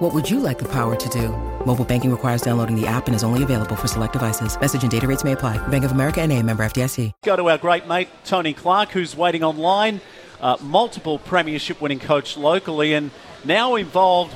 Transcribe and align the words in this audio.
What 0.00 0.14
would 0.14 0.30
you 0.30 0.40
like 0.40 0.58
the 0.58 0.68
power 0.68 0.96
to 0.96 1.08
do? 1.10 1.28
Mobile 1.66 1.84
banking 1.84 2.10
requires 2.10 2.40
downloading 2.40 2.74
the 2.74 2.86
app 2.86 3.06
and 3.06 3.14
is 3.14 3.22
only 3.22 3.42
available 3.42 3.76
for 3.76 3.86
select 3.86 4.14
devices. 4.14 4.58
Message 4.58 4.80
and 4.80 4.90
data 4.90 5.06
rates 5.06 5.24
may 5.24 5.32
apply. 5.32 5.58
Bank 5.68 5.84
of 5.84 5.92
America 5.92 6.22
and 6.22 6.32
a 6.32 6.42
member 6.42 6.64
FDIC. 6.64 7.12
Go 7.22 7.36
to 7.36 7.50
our 7.50 7.58
great 7.58 7.86
mate, 7.86 8.08
Tony 8.24 8.54
Clark, 8.54 8.92
who's 8.92 9.14
waiting 9.14 9.44
online. 9.44 10.00
Uh, 10.40 10.56
multiple 10.62 11.18
premiership 11.18 11.82
winning 11.82 11.98
coach 11.98 12.38
locally 12.38 12.94
and 12.94 13.10
now 13.44 13.74
involved 13.74 14.34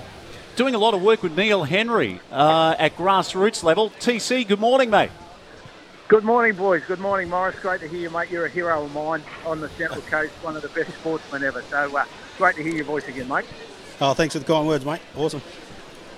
doing 0.55 0.75
a 0.75 0.79
lot 0.79 0.93
of 0.93 1.01
work 1.01 1.23
with 1.23 1.35
Neil 1.35 1.65
Henry 1.65 2.21
uh, 2.31 2.75
at 2.79 2.95
grassroots 2.99 3.65
level. 3.65 3.89
TC, 3.89 4.47
good 4.47 4.61
morning, 4.61 4.91
mate. 4.91 5.13
Good 6.09 6.25
morning, 6.25 6.55
boys. 6.57 6.83
Good 6.87 7.01
morning, 7.01 7.31
Morris. 7.31 7.59
Great 7.59 7.81
to 7.81 7.89
hear 7.89 8.01
you, 8.01 8.11
mate. 8.11 8.31
You're 8.31 8.45
a 8.45 8.51
hero 8.51 8.85
of 8.85 8.93
mine 8.93 9.23
on 9.47 9.63
the 9.63 9.71
Central 9.71 10.03
Coast, 10.03 10.35
one 10.43 10.57
of 10.57 10.63
the 10.63 10.69
best 10.69 10.93
sportsmen 10.99 11.43
ever. 11.43 11.63
So 11.71 11.97
uh, 11.97 12.05
great 12.37 12.57
to 12.57 12.63
hear 12.63 12.75
your 12.75 12.85
voice 12.85 13.09
again, 13.09 13.29
mate. 13.29 13.47
Oh, 14.01 14.13
thanks 14.13 14.35
for 14.35 14.41
the 14.41 14.45
kind 14.45 14.67
words, 14.67 14.85
mate. 14.85 15.01
Awesome. 15.17 15.41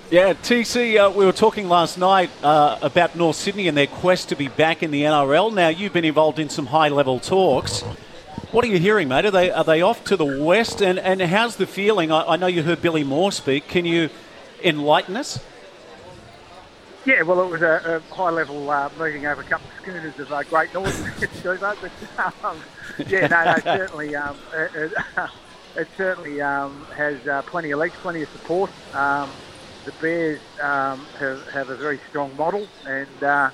Yeah, 0.09 0.33
TC, 0.33 0.97
uh, 0.97 1.11
we 1.11 1.25
were 1.25 1.33
talking 1.33 1.67
last 1.67 1.97
night 1.97 2.29
uh, 2.41 2.79
about 2.81 3.15
North 3.15 3.35
Sydney 3.35 3.67
and 3.67 3.77
their 3.77 3.87
quest 3.87 4.29
to 4.29 4.35
be 4.35 4.47
back 4.47 4.81
in 4.81 4.89
the 4.89 5.03
NRL. 5.03 5.53
Now, 5.53 5.67
you've 5.67 5.93
been 5.93 6.05
involved 6.05 6.39
in 6.39 6.49
some 6.49 6.67
high 6.67 6.87
level 6.87 7.19
talks. 7.19 7.81
What 8.51 8.63
are 8.63 8.67
you 8.67 8.79
hearing, 8.79 9.09
mate? 9.09 9.25
Are 9.25 9.31
they 9.31 9.51
are 9.51 9.63
they 9.63 9.81
off 9.81 10.03
to 10.05 10.15
the 10.15 10.41
west? 10.41 10.81
And, 10.81 10.97
and 10.97 11.21
how's 11.21 11.57
the 11.57 11.67
feeling? 11.67 12.11
I, 12.11 12.23
I 12.23 12.35
know 12.37 12.47
you 12.47 12.63
heard 12.63 12.81
Billy 12.81 13.03
Moore 13.03 13.31
speak. 13.31 13.67
Can 13.67 13.83
you 13.83 14.09
enlighten 14.63 15.17
us? 15.17 15.43
Yeah, 17.05 17.21
well, 17.21 17.41
it 17.41 17.49
was 17.49 17.61
a, 17.61 18.01
a 18.09 18.13
high 18.13 18.29
level 18.29 18.69
uh, 18.69 18.89
meeting 18.99 19.25
over 19.25 19.41
a 19.41 19.43
couple 19.43 19.67
of 19.67 19.73
schooners 19.81 20.19
of 20.19 20.31
uh, 20.31 20.43
Great 20.43 20.73
Northern, 20.73 21.13
but 21.19 21.91
um, 22.43 22.59
yeah, 23.07 23.27
no, 23.27 23.43
no, 23.43 23.55
certainly, 23.63 24.15
um, 24.15 24.35
it, 25.77 25.87
certainly 25.97 26.41
um, 26.41 26.87
has 26.95 27.17
uh, 27.31 27.41
plenty 27.49 27.71
of 27.71 27.79
legs, 27.79 27.95
plenty 28.01 28.23
of 28.23 28.29
support. 28.31 28.71
Um, 28.93 29.39
the 29.85 29.93
Bears 29.93 30.41
um, 30.63 31.09
have, 31.19 31.39
have 31.53 31.69
a 31.69 31.77
very 31.77 32.01
strong 32.09 32.35
model, 32.35 32.69
and 32.85 33.23
uh, 33.23 33.49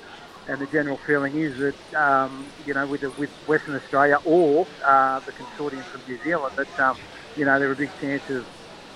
and 0.48 0.62
the 0.62 0.68
general 0.68 1.00
feeling 1.08 1.38
is 1.38 1.54
that 1.60 2.00
um, 2.00 2.54
you 2.66 2.74
know 2.74 2.88
with 2.88 3.04
with 3.18 3.32
Western 3.46 3.76
Australia 3.76 4.18
or 4.26 4.68
uh, 4.88 5.20
the 5.26 5.34
consortium 5.34 5.86
from 5.92 6.04
New 6.08 6.20
Zealand 6.24 6.56
that 6.58 6.84
um, 6.84 7.00
you 7.36 7.46
know 7.46 7.60
there 7.60 7.70
are 7.70 7.74
a 7.74 7.78
big 7.78 7.92
chance 8.02 8.24
of, 8.30 8.48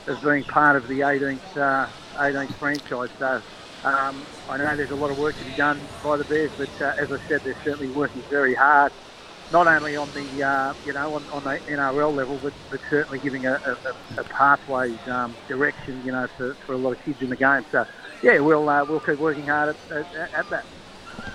of 0.08 0.22
being 0.24 0.46
part 0.46 0.76
of 0.78 0.88
the 0.88 1.02
18th 1.02 1.42
uh, 1.58 1.92
18th 2.20 2.52
franchise. 2.60 3.10
So 3.20 3.42
um, 3.84 4.28
I 4.50 4.58
know 4.58 4.76
there's 4.76 4.92
a 4.92 4.96
lot 4.96 5.12
of 5.12 5.18
work 5.18 5.38
to 5.40 5.46
be 5.46 5.54
done 5.54 5.90
by 6.04 6.18
the 6.18 6.26
Bears, 6.26 6.52
but 6.58 6.70
uh, 6.82 6.92
as 7.02 7.10
I 7.12 7.18
said, 7.28 7.42
they're 7.44 7.58
certainly 7.64 7.90
working 7.90 8.26
very 8.30 8.56
hard 8.56 8.94
not 9.52 9.68
only 9.68 9.96
on 9.96 10.10
the 10.14 10.44
uh, 10.44 10.74
you 10.86 10.94
know 10.94 11.16
on, 11.16 11.24
on, 11.32 11.44
the 11.44 11.58
NRL 11.72 12.14
level, 12.14 12.40
but, 12.42 12.54
but 12.70 12.80
certainly 12.90 13.20
giving 13.20 13.46
a, 13.46 13.54
a, 13.54 14.20
a 14.20 14.24
pathways 14.24 14.98
um, 15.08 15.36
direction 15.48 16.02
you 16.06 16.12
know 16.12 16.28
for, 16.28 16.54
for 16.54 16.74
a 16.74 16.78
lot 16.78 16.92
of 16.92 17.04
kids 17.04 17.22
in 17.22 17.30
the 17.30 17.36
game. 17.36 17.66
So 17.72 17.86
yeah, 18.22 18.40
we'll 18.40 18.68
uh, 18.68 18.86
we'll 18.86 19.00
keep 19.00 19.20
working 19.20 19.48
hard 19.48 19.70
at, 19.70 19.92
at, 19.92 20.34
at, 20.34 20.50
that. 20.50 20.66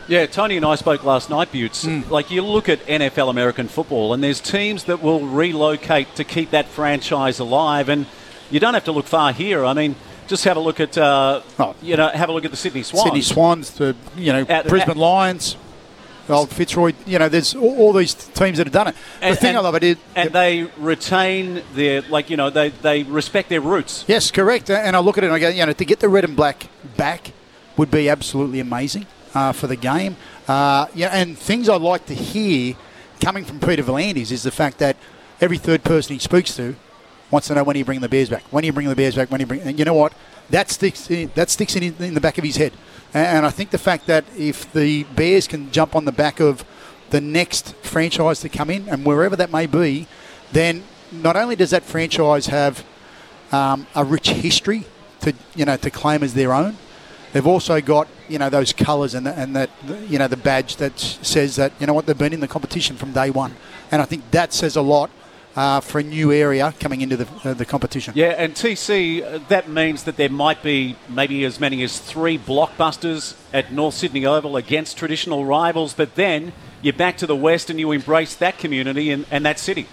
Yeah, 0.08 0.26
Tony 0.26 0.56
and 0.56 0.66
I 0.66 0.74
spoke 0.74 1.04
last 1.04 1.30
night, 1.30 1.52
Butts. 1.52 1.84
Mm. 1.84 2.10
Like 2.10 2.30
you 2.30 2.42
look 2.42 2.68
at 2.68 2.80
NFL 2.86 3.30
American 3.30 3.68
football, 3.68 4.12
and 4.12 4.22
there's 4.22 4.40
teams 4.40 4.84
that 4.84 5.02
will 5.02 5.26
relocate 5.26 6.14
to 6.16 6.24
keep 6.24 6.50
that 6.50 6.66
franchise 6.66 7.38
alive, 7.38 7.88
and 7.88 8.06
you 8.50 8.60
don't 8.60 8.74
have 8.74 8.84
to 8.84 8.92
look 8.92 9.06
far 9.06 9.32
here. 9.32 9.64
I 9.64 9.72
mean 9.72 9.96
just 10.28 10.44
have 10.44 10.56
a 10.56 10.60
look 10.60 10.80
at 10.80 10.96
uh, 10.96 11.42
oh. 11.58 11.74
you 11.82 11.96
know 11.96 12.08
have 12.08 12.28
a 12.28 12.32
look 12.32 12.44
at 12.44 12.50
the 12.50 12.56
Sydney 12.56 12.82
Swans. 12.82 13.04
Sydney 13.04 13.22
Swans, 13.22 13.70
the 13.72 13.96
you 14.16 14.32
know 14.32 14.46
at, 14.48 14.66
Brisbane 14.66 14.92
at, 14.92 14.96
Lions. 14.96 15.56
Old 16.28 16.50
Fitzroy, 16.50 16.92
you 17.06 17.18
know, 17.18 17.28
there's 17.28 17.54
all, 17.54 17.76
all, 17.78 17.92
these 17.92 18.14
teams 18.14 18.58
that 18.58 18.66
have 18.66 18.72
done 18.72 18.88
it. 18.88 18.94
And, 19.20 19.36
the 19.36 19.40
thing 19.40 19.50
and, 19.50 19.58
I 19.58 19.60
love 19.60 19.74
it 19.74 19.82
is, 19.82 19.96
and 20.14 20.26
yep. 20.26 20.32
they 20.32 20.62
retain 20.78 21.62
their, 21.74 22.02
like 22.02 22.30
you 22.30 22.36
know, 22.36 22.50
they 22.50 22.68
they 22.68 23.02
respect 23.02 23.48
their 23.48 23.60
roots. 23.60 24.04
Yes, 24.06 24.30
correct. 24.30 24.70
And 24.70 24.94
I 24.94 25.00
look 25.00 25.18
at 25.18 25.24
it 25.24 25.28
and 25.28 25.34
I 25.34 25.38
go, 25.38 25.48
you 25.48 25.66
know, 25.66 25.72
to 25.72 25.84
get 25.84 26.00
the 26.00 26.08
red 26.08 26.24
and 26.24 26.36
black 26.36 26.66
back 26.96 27.32
would 27.76 27.90
be 27.90 28.08
absolutely 28.08 28.60
amazing 28.60 29.06
uh, 29.34 29.52
for 29.52 29.66
the 29.66 29.76
game. 29.76 30.16
Uh, 30.46 30.86
yeah, 30.94 31.08
and 31.08 31.36
things 31.36 31.68
I 31.68 31.76
like 31.76 32.06
to 32.06 32.14
hear 32.14 32.76
coming 33.20 33.44
from 33.44 33.60
Peter 33.60 33.82
V'landys 33.82 34.30
is 34.30 34.42
the 34.42 34.50
fact 34.50 34.78
that 34.78 34.96
every 35.40 35.58
third 35.58 35.84
person 35.84 36.14
he 36.14 36.18
speaks 36.18 36.56
to 36.56 36.76
wants 37.30 37.48
to 37.48 37.54
know 37.54 37.64
when 37.64 37.76
you 37.76 37.84
bring 37.84 38.00
the 38.00 38.08
Bears 38.08 38.28
back. 38.28 38.42
When 38.50 38.64
you 38.64 38.72
bring 38.72 38.88
the 38.88 38.96
Bears 38.96 39.16
back? 39.16 39.30
When 39.30 39.40
you 39.40 39.46
bring? 39.46 39.60
And 39.62 39.78
you 39.78 39.84
know 39.84 39.94
what? 39.94 40.12
That 40.50 40.70
sticks. 40.70 41.10
In, 41.10 41.30
that 41.34 41.50
sticks 41.50 41.74
in, 41.76 41.82
in 41.82 42.14
the 42.14 42.20
back 42.20 42.38
of 42.38 42.44
his 42.44 42.56
head. 42.56 42.72
And 43.14 43.44
I 43.44 43.50
think 43.50 43.70
the 43.70 43.78
fact 43.78 44.06
that 44.06 44.24
if 44.36 44.72
the 44.72 45.04
Bears 45.04 45.46
can 45.46 45.70
jump 45.70 45.94
on 45.94 46.06
the 46.06 46.12
back 46.12 46.40
of 46.40 46.64
the 47.10 47.20
next 47.20 47.74
franchise 47.76 48.40
to 48.40 48.48
come 48.48 48.70
in, 48.70 48.88
and 48.88 49.04
wherever 49.04 49.36
that 49.36 49.52
may 49.52 49.66
be, 49.66 50.06
then 50.52 50.82
not 51.10 51.36
only 51.36 51.54
does 51.54 51.70
that 51.70 51.82
franchise 51.82 52.46
have 52.46 52.84
um, 53.52 53.86
a 53.94 54.02
rich 54.02 54.30
history 54.30 54.84
to 55.20 55.34
you 55.54 55.66
know 55.66 55.76
to 55.76 55.90
claim 55.90 56.22
as 56.22 56.32
their 56.32 56.54
own, 56.54 56.76
they've 57.32 57.46
also 57.46 57.82
got 57.82 58.08
you 58.28 58.38
know 58.38 58.48
those 58.48 58.72
colours 58.72 59.14
and, 59.14 59.28
and 59.28 59.54
that 59.54 59.68
you 60.08 60.18
know 60.18 60.26
the 60.26 60.38
badge 60.38 60.76
that 60.76 60.98
says 60.98 61.56
that 61.56 61.72
you 61.78 61.86
know 61.86 61.92
what 61.92 62.06
they've 62.06 62.16
been 62.16 62.32
in 62.32 62.40
the 62.40 62.48
competition 62.48 62.96
from 62.96 63.12
day 63.12 63.28
one, 63.28 63.54
and 63.90 64.00
I 64.00 64.06
think 64.06 64.30
that 64.30 64.54
says 64.54 64.74
a 64.74 64.82
lot 64.82 65.10
uh, 65.56 65.80
for 65.80 65.98
a 65.98 66.02
new 66.02 66.32
area 66.32 66.74
coming 66.80 67.00
into 67.00 67.16
the, 67.16 67.28
uh, 67.44 67.54
the 67.54 67.64
competition. 67.64 68.14
Yeah, 68.16 68.34
and 68.38 68.54
TC, 68.54 69.22
uh, 69.22 69.38
that 69.48 69.68
means 69.68 70.04
that 70.04 70.16
there 70.16 70.30
might 70.30 70.62
be 70.62 70.96
maybe 71.08 71.44
as 71.44 71.60
many 71.60 71.82
as 71.82 71.98
three 71.98 72.38
blockbusters 72.38 73.36
at 73.52 73.72
North 73.72 73.94
Sydney 73.94 74.24
Oval 74.24 74.56
against 74.56 74.96
traditional 74.96 75.44
rivals, 75.44 75.94
but 75.94 76.14
then 76.14 76.52
you're 76.80 76.92
back 76.92 77.16
to 77.18 77.26
the 77.26 77.36
west 77.36 77.70
and 77.70 77.78
you 77.78 77.92
embrace 77.92 78.34
that 78.36 78.58
community 78.58 79.10
and, 79.10 79.26
and 79.30 79.44
that 79.44 79.58
city. 79.58 79.86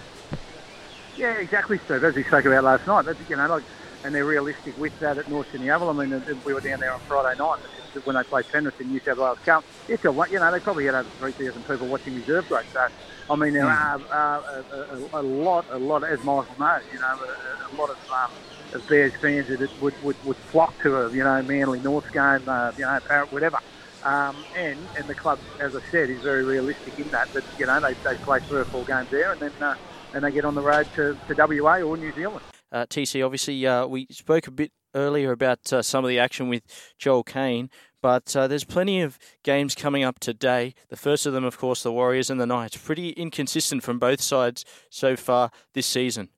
Yeah, 1.16 1.34
exactly, 1.34 1.78
Steve. 1.84 2.02
As 2.02 2.14
we 2.14 2.24
spoke 2.24 2.44
about 2.46 2.64
last 2.64 2.86
night, 2.86 3.16
you 3.28 3.36
know, 3.36 3.46
like, 3.46 3.64
and 4.04 4.14
they're 4.14 4.24
realistic 4.24 4.78
with 4.78 4.98
that 5.00 5.18
at 5.18 5.28
North 5.28 5.50
Sydney 5.52 5.70
Oval. 5.70 5.90
I 5.90 6.06
mean, 6.06 6.22
we 6.44 6.54
were 6.54 6.60
down 6.60 6.80
there 6.80 6.92
on 6.92 7.00
Friday 7.00 7.38
night 7.38 7.58
when 8.04 8.16
they 8.16 8.22
play 8.22 8.42
Penrith 8.42 8.80
in 8.80 8.88
New 8.88 9.00
South 9.00 9.18
Wales 9.18 9.38
Cup. 9.44 9.64
It's 9.88 10.04
a, 10.04 10.12
you 10.30 10.38
know, 10.38 10.50
they 10.50 10.60
probably 10.60 10.86
had 10.86 10.94
over 10.94 11.08
3,000 11.18 11.62
people 11.66 11.86
watching 11.88 12.14
reserve 12.14 12.48
grade. 12.48 12.66
So 12.72 12.86
I 13.30 13.36
mean, 13.36 13.52
there 13.52 13.64
mm. 13.64 14.10
are 14.10 14.40
uh, 14.40 14.62
a, 14.72 15.16
a, 15.16 15.20
a, 15.20 15.22
lot, 15.22 15.64
a 15.70 15.78
lot, 15.78 16.02
as 16.02 16.18
Michael 16.24 16.54
knows, 16.58 16.82
you 16.92 16.98
know, 16.98 17.06
a, 17.06 17.74
a 17.74 17.74
lot 17.76 17.90
of, 17.90 18.10
um, 18.10 18.30
of 18.74 18.88
Bears 18.88 19.14
fans 19.14 19.46
that 19.48 19.80
would, 19.80 20.02
would, 20.02 20.16
would 20.24 20.36
flock 20.36 20.76
to 20.82 20.96
a, 20.96 21.12
you 21.12 21.22
know, 21.22 21.40
Manly 21.42 21.78
North 21.80 22.12
game, 22.12 22.42
uh, 22.48 22.72
you 22.76 22.84
know, 22.84 22.98
Parra, 23.06 23.26
whatever. 23.26 23.58
Um, 24.02 24.34
and 24.56 24.78
and 24.96 25.06
the 25.06 25.14
club, 25.14 25.38
as 25.58 25.76
I 25.76 25.80
said, 25.90 26.08
is 26.08 26.22
very 26.22 26.42
realistic 26.42 26.98
in 26.98 27.10
that. 27.10 27.30
That 27.34 27.44
you 27.58 27.66
know 27.66 27.78
they, 27.80 27.92
they 27.92 28.14
play 28.16 28.40
three 28.40 28.60
or 28.60 28.64
four 28.64 28.82
games 28.86 29.10
there, 29.10 29.32
and 29.32 29.40
then 29.42 29.52
uh, 29.60 29.74
and 30.14 30.24
they 30.24 30.32
get 30.32 30.46
on 30.46 30.54
the 30.54 30.62
road 30.62 30.88
to, 30.96 31.18
to 31.28 31.60
WA 31.62 31.80
or 31.80 31.98
New 31.98 32.10
Zealand. 32.12 32.40
Uh, 32.72 32.86
TC, 32.86 33.24
obviously, 33.24 33.66
uh, 33.66 33.86
we 33.86 34.06
spoke 34.10 34.46
a 34.46 34.50
bit 34.50 34.72
earlier 34.94 35.32
about 35.32 35.72
uh, 35.72 35.82
some 35.82 36.04
of 36.04 36.08
the 36.08 36.18
action 36.18 36.48
with 36.48 36.62
Joel 36.98 37.22
Kane, 37.22 37.70
But 38.02 38.34
uh, 38.34 38.48
there's 38.48 38.64
plenty 38.64 39.02
of 39.02 39.18
games 39.42 39.74
coming 39.74 40.02
up 40.02 40.18
today. 40.18 40.74
The 40.88 40.96
first 40.96 41.26
of 41.26 41.32
them, 41.32 41.44
of 41.44 41.58
course, 41.58 41.82
the 41.82 41.92
Warriors 41.92 42.30
and 42.30 42.40
the 42.40 42.46
Knights. 42.46 42.76
Pretty 42.76 43.10
inconsistent 43.10 43.82
from 43.82 43.98
both 43.98 44.20
sides 44.20 44.64
so 44.88 45.16
far 45.16 45.50
this 45.74 45.86
season. 45.86 46.30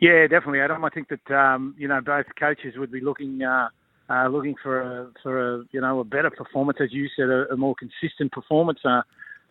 Yeah, 0.00 0.26
definitely, 0.28 0.60
Adam. 0.60 0.84
I 0.84 0.90
think 0.90 1.08
that 1.08 1.34
um, 1.34 1.74
you 1.78 1.88
know 1.88 2.00
both 2.00 2.26
coaches 2.38 2.74
would 2.76 2.92
be 2.92 3.00
looking 3.00 3.42
uh, 3.42 3.68
uh, 4.08 4.28
looking 4.28 4.54
for 4.62 4.80
a, 4.80 5.10
for 5.22 5.56
a 5.56 5.64
you 5.72 5.80
know 5.80 6.00
a 6.00 6.04
better 6.04 6.30
performance, 6.30 6.78
as 6.80 6.92
you 6.92 7.08
said, 7.16 7.28
a, 7.28 7.52
a 7.52 7.56
more 7.56 7.74
consistent 7.74 8.32
performance. 8.32 8.78
Uh, 8.84 9.02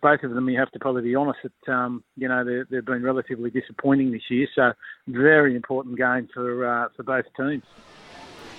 both 0.02 0.24
of 0.24 0.34
them, 0.34 0.48
you 0.48 0.60
have 0.60 0.72
to 0.72 0.80
probably 0.80 1.02
be 1.02 1.16
honest 1.16 1.40
that 1.44 1.74
um, 1.74 2.04
you 2.16 2.28
know 2.28 2.64
they've 2.70 2.86
been 2.86 3.04
relatively 3.04 3.50
disappointing 3.50 4.12
this 4.12 4.22
year. 4.30 4.48
So 4.56 4.72
very 5.08 5.56
important 5.56 5.98
game 5.98 6.30
for 6.34 6.66
uh, 6.66 6.90
for 6.96 7.04
both 7.04 7.26
teams. 7.36 7.64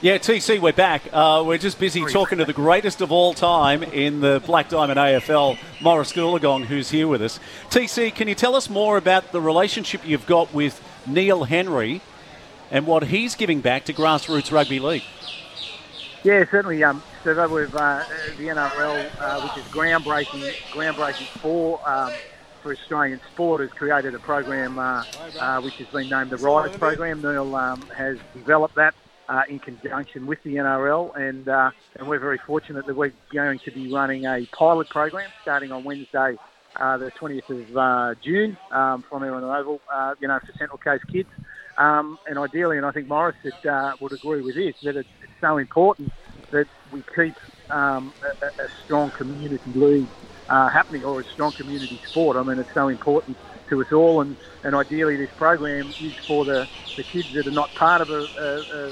Yeah, 0.00 0.18
TC, 0.18 0.60
we're 0.60 0.72
back. 0.72 1.02
Uh, 1.12 1.42
we're 1.44 1.58
just 1.58 1.80
busy 1.80 2.04
talking 2.04 2.38
to 2.38 2.44
the 2.44 2.52
greatest 2.52 3.00
of 3.00 3.10
all 3.10 3.34
time 3.34 3.82
in 3.82 4.20
the 4.20 4.40
Black 4.46 4.68
Diamond 4.68 4.96
AFL, 4.96 5.58
Morris 5.80 6.12
Goolagong, 6.12 6.66
who's 6.66 6.90
here 6.90 7.08
with 7.08 7.20
us. 7.20 7.40
TC, 7.70 8.14
can 8.14 8.28
you 8.28 8.36
tell 8.36 8.54
us 8.54 8.70
more 8.70 8.96
about 8.96 9.32
the 9.32 9.40
relationship 9.40 10.06
you've 10.06 10.24
got 10.26 10.54
with 10.54 10.80
Neil 11.04 11.42
Henry 11.42 12.00
and 12.70 12.86
what 12.86 13.06
he's 13.06 13.34
giving 13.34 13.60
back 13.60 13.86
to 13.86 13.92
grassroots 13.92 14.52
rugby 14.52 14.78
league? 14.78 15.02
Yeah, 16.22 16.44
certainly. 16.48 16.84
Um, 16.84 17.02
so 17.24 17.48
with 17.48 17.74
uh, 17.74 18.04
the 18.36 18.44
NRL, 18.44 19.10
uh, 19.18 19.48
which 19.48 19.64
is 19.64 19.68
groundbreaking, 19.72 20.48
groundbreaking 20.70 21.26
for 21.40 21.80
um, 21.84 22.12
for 22.62 22.70
Australian 22.70 23.20
sport, 23.32 23.62
has 23.62 23.70
created 23.70 24.14
a 24.14 24.20
program 24.20 24.78
uh, 24.78 25.02
uh, 25.40 25.60
which 25.60 25.74
has 25.74 25.88
been 25.88 26.08
named 26.08 26.30
the 26.30 26.36
Rise 26.36 26.76
program. 26.76 27.20
Neil 27.20 27.56
um, 27.56 27.82
has 27.96 28.16
developed 28.32 28.76
that 28.76 28.94
uh, 29.28 29.42
in 29.48 29.58
conjunction 29.58 30.26
with 30.26 30.38
the 30.44 30.54
NRL, 30.54 31.16
and 31.16 31.48
uh, 31.48 31.70
and 31.96 32.08
we're 32.08 32.18
very 32.18 32.40
fortunate 32.46 32.86
that 32.86 32.96
we're 32.96 33.12
going 33.32 33.58
to 33.64 33.70
be 33.70 33.92
running 33.92 34.24
a 34.24 34.46
pilot 34.56 34.88
program 34.88 35.30
starting 35.42 35.72
on 35.72 35.84
Wednesday 35.84 36.36
uh, 36.76 36.96
the 36.96 37.10
20th 37.20 37.50
of 37.50 37.76
uh, 37.76 38.14
June 38.22 38.56
um, 38.70 39.04
from 39.08 39.24
Erin 39.24 39.44
Oval, 39.44 39.80
uh, 39.92 40.14
you 40.20 40.28
know, 40.28 40.38
for 40.40 40.52
Central 40.58 40.78
Coast 40.78 41.04
kids. 41.12 41.28
Um, 41.76 42.18
and 42.26 42.38
ideally, 42.38 42.76
and 42.76 42.86
I 42.86 42.90
think 42.90 43.08
Morris 43.08 43.36
would, 43.44 43.70
uh, 43.70 43.92
would 44.00 44.12
agree 44.12 44.42
with 44.42 44.56
this, 44.56 44.74
that 44.82 44.96
it's, 44.96 45.08
it's 45.22 45.32
so 45.40 45.58
important 45.58 46.10
that 46.50 46.66
we 46.92 47.02
keep 47.14 47.34
um, 47.70 48.12
a, 48.42 48.46
a, 48.46 48.68
strong 48.84 49.12
community 49.16 49.72
league 49.74 50.08
happening 50.48 51.04
or 51.04 51.20
a 51.20 51.24
strong 51.34 51.52
community 51.52 52.00
sport. 52.10 52.36
I 52.36 52.42
mean, 52.42 52.58
it's 52.58 52.72
so 52.74 52.88
important 52.88 53.36
to 53.68 53.80
us 53.82 53.92
all, 53.92 54.20
and, 54.20 54.36
and 54.64 54.74
ideally, 54.74 55.16
this 55.16 55.30
program 55.36 55.88
is 56.00 56.14
for 56.26 56.44
the, 56.44 56.68
the 56.96 57.02
kids 57.02 57.32
that 57.32 57.46
are 57.46 57.52
not 57.52 57.74
part 57.74 58.00
of 58.00 58.10
a, 58.10 58.26
a, 58.38 58.88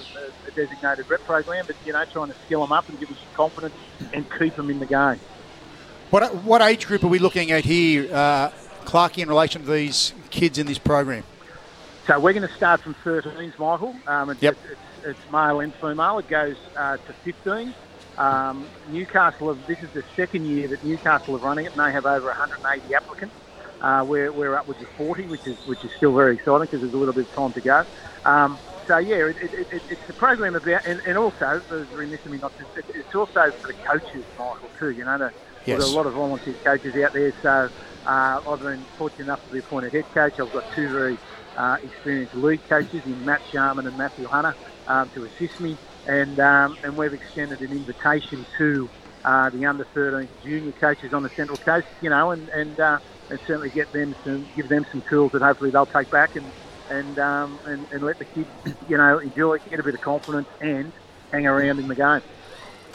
a 0.49 0.51
designated 0.55 1.09
rep 1.11 1.21
program, 1.25 1.65
but 1.67 1.77
you 1.85 1.93
know, 1.93 2.05
trying 2.07 2.29
to 2.29 2.37
skill 2.47 2.61
them 2.61 2.73
up 2.73 2.89
and 2.89 2.99
give 2.99 3.09
them 3.09 3.17
some 3.19 3.35
confidence 3.35 3.75
and 4.13 4.27
keep 4.39 4.55
them 4.57 4.71
in 4.71 4.79
the 4.79 4.87
game. 4.87 5.21
What 6.11 6.35
what 6.45 6.63
age 6.63 6.87
group 6.87 7.03
are 7.03 7.09
we 7.09 7.19
looking 7.19 7.51
at 7.51 7.65
here, 7.65 8.09
uh, 8.15 8.51
Clarky, 8.85 9.19
in 9.19 9.29
relation 9.29 9.63
to 9.63 9.71
these 9.71 10.15
kids 10.31 10.57
in 10.57 10.67
this 10.67 10.79
program? 10.79 11.25
So 12.07 12.21
we're 12.21 12.35
going 12.35 12.47
to 12.47 12.55
start 12.55 12.83
from 12.83 12.95
13s, 13.05 13.59
Michael. 13.59 13.97
Um, 14.07 14.31
it's, 14.31 14.41
yep. 14.41 14.57
it's, 14.71 14.81
it's, 15.05 15.33
male 15.33 15.59
and 15.59 15.75
female. 15.75 16.19
It 16.19 16.29
goes 16.29 16.57
uh, 16.77 16.99
to 16.99 17.13
15. 17.13 17.75
Um, 18.17 18.65
Newcastle, 18.89 19.53
have, 19.53 19.67
this 19.67 19.83
is 19.83 19.91
the 19.91 20.05
second 20.15 20.47
year 20.47 20.69
that 20.69 20.85
Newcastle 20.85 21.35
are 21.35 21.39
running 21.39 21.67
it, 21.67 21.73
and 21.73 21.85
they 21.85 21.91
have 21.91 22.07
over 22.07 22.29
180 22.29 22.95
applicants. 22.95 23.35
Uh, 23.81 24.05
we're, 24.07 24.33
we're 24.33 24.55
upwards 24.55 24.81
of 24.81 24.89
40, 24.91 25.25
which 25.25 25.47
is 25.47 25.57
which 25.67 25.85
is 25.85 25.91
still 25.93 26.15
very 26.15 26.35
exciting 26.35 26.63
because 26.63 26.81
there's 26.81 26.95
a 26.95 26.97
little 26.97 27.15
bit 27.15 27.27
of 27.29 27.35
time 27.35 27.53
to 27.53 27.61
go. 27.61 27.85
Um, 28.25 28.59
so 28.87 28.99
yeah, 28.99 29.17
it, 29.17 29.37
it, 29.43 29.73
it, 29.73 29.83
it's 29.91 30.09
a 30.09 30.13
program 30.13 30.55
about, 30.55 30.87
and, 30.87 31.01
and 31.07 31.19
also 31.19 31.61
there's 31.69 31.91
remiss 31.91 32.25
of 32.25 32.33
me 32.33 32.39
not 32.39 32.53
to. 32.59 32.65
It's 32.95 33.15
also 33.15 33.51
for 33.51 33.67
the 33.69 33.73
coaches, 33.75 34.25
Michael, 34.39 34.71
too. 34.79 34.91
You 34.91 35.05
know, 35.05 35.19
the, 35.19 35.33
yes. 35.65 35.79
there's 35.79 35.93
a 35.93 35.97
lot 35.97 36.07
of 36.07 36.15
volunteer 36.15 36.55
coaches 36.65 36.95
out 36.97 37.13
there. 37.13 37.33
So 37.43 37.69
uh, 38.07 38.41
I've 38.49 38.63
been 38.63 38.81
fortunate 38.97 39.25
enough 39.25 39.45
to 39.47 39.53
be 39.53 39.59
appointed 39.59 39.93
head 39.93 40.05
coach. 40.15 40.39
I've 40.39 40.53
got 40.53 40.65
two 40.75 40.89
very 40.89 41.19
uh, 41.57 41.79
experienced 41.83 42.35
lead 42.35 42.67
coaches 42.69 43.05
in 43.05 43.25
Matt 43.25 43.43
Sharman 43.51 43.87
and 43.87 43.99
Matthew 43.99 44.27
Hunter 44.27 44.55
um, 44.87 45.11
to 45.11 45.25
assist 45.25 45.61
me, 45.61 45.77
and 46.07 46.39
um, 46.39 46.79
and 46.83 46.97
we've 46.97 47.15
extended 47.15 47.61
an 47.61 47.73
invitation 47.73 48.47
to 48.59 48.89
uh, 49.25 49.51
the 49.51 49.67
under 49.67 49.85
13 49.85 50.29
junior 50.45 50.73
coaches 50.73 51.13
on 51.13 51.23
the 51.23 51.31
Central 51.31 51.59
Coast, 51.59 51.89
you 52.01 52.11
know, 52.11 52.31
and 52.31 52.49
and, 52.51 52.79
uh, 52.79 52.99
and 53.31 53.39
certainly 53.47 53.71
get 53.71 53.93
them 53.93 54.15
some 54.25 54.47
give 54.55 54.69
them 54.69 54.87
some 54.91 55.03
tools 55.03 55.33
that 55.33 55.43
hopefully 55.43 55.71
they'll 55.71 55.87
take 55.87 56.11
back 56.11 56.37
and 56.37 56.47
and 56.91 57.19
um, 57.19 57.59
and, 57.67 57.87
and 57.93 58.03
let 58.03 58.19
the 58.19 58.25
kids, 58.25 58.49
you 58.89 58.97
know, 58.97 59.19
enjoy, 59.19 59.59
get 59.59 59.81
a 59.81 59.83
bit 59.83 59.95
of 59.95 60.01
confidence, 60.01 60.49
and 60.61 60.93
hang 61.33 61.47
around 61.47 61.79
in 61.79 61.89
the 61.89 61.95
game. 61.95 62.23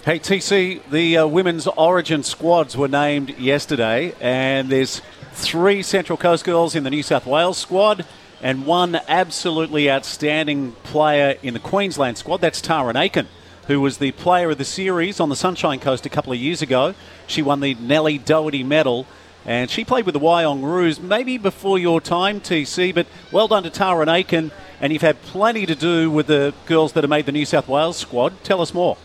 Hey 0.03 0.17
TC, 0.17 0.81
the 0.89 1.17
uh, 1.17 1.27
women's 1.27 1.67
Origin 1.67 2.23
squads 2.23 2.75
were 2.75 2.87
named 2.87 3.37
yesterday, 3.37 4.15
and 4.19 4.69
there's 4.69 5.01
three 5.33 5.83
Central 5.83 6.17
Coast 6.17 6.43
girls 6.43 6.75
in 6.75 6.83
the 6.83 6.89
New 6.89 7.03
South 7.03 7.25
Wales 7.25 7.57
squad 7.57 8.05
and 8.41 8.65
one 8.65 8.99
absolutely 9.07 9.89
outstanding 9.89 10.71
player 10.83 11.37
in 11.43 11.53
the 11.53 11.59
Queensland 11.59 12.17
squad. 12.17 12.41
That's 12.41 12.61
Tarryn 12.61 12.99
Aiken, 12.99 13.27
who 13.67 13.79
was 13.79 13.99
the 13.99 14.11
player 14.13 14.49
of 14.49 14.57
the 14.57 14.65
series 14.65 15.19
on 15.19 15.29
the 15.29 15.35
Sunshine 15.35 15.79
Coast 15.79 16.05
a 16.05 16.09
couple 16.09 16.33
of 16.33 16.39
years 16.39 16.61
ago. 16.61 16.95
She 17.27 17.41
won 17.41 17.59
the 17.59 17.75
Nellie 17.75 18.17
Doherty 18.17 18.63
medal. 18.63 19.05
And 19.45 19.69
she 19.69 19.83
played 19.83 20.05
with 20.05 20.13
the 20.13 20.19
Wyong 20.19 20.63
Roos 20.63 20.99
maybe 20.99 21.37
before 21.37 21.79
your 21.79 21.99
time, 21.99 22.39
TC, 22.39 22.93
but 22.93 23.07
well 23.31 23.47
done 23.47 23.63
to 23.63 23.69
Tarryn 23.69 24.13
Aiken. 24.13 24.51
And 24.79 24.93
you've 24.93 25.01
had 25.01 25.21
plenty 25.23 25.65
to 25.65 25.75
do 25.75 26.09
with 26.09 26.27
the 26.27 26.53
girls 26.65 26.93
that 26.93 27.03
have 27.03 27.09
made 27.09 27.25
the 27.25 27.31
New 27.31 27.45
South 27.45 27.67
Wales 27.67 27.97
squad. 27.97 28.43
Tell 28.43 28.61
us 28.61 28.73
more. 28.73 28.97